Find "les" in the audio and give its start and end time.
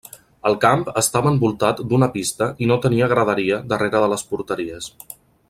4.15-4.25